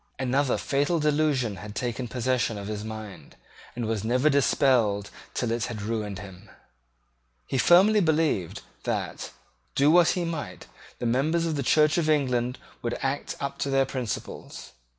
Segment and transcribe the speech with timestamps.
[0.17, 3.35] Another fatal delusion had taken possession of his mind,
[3.75, 6.49] and was never dispelled till it had ruined him.
[7.45, 9.29] He firmly believed that,
[9.75, 10.65] do what he might,
[10.97, 14.71] the members of the Church of England would act up to their principles.